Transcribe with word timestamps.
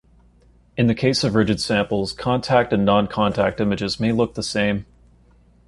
In 0.77 0.87
the 0.87 0.95
case 0.95 1.23
of 1.23 1.35
rigid 1.35 1.61
samples, 1.61 2.11
contact 2.11 2.73
and 2.73 2.83
non-contact 2.83 3.61
images 3.61 3.99
may 3.99 4.11
look 4.11 4.33
the 4.33 4.41
same. 4.41 4.87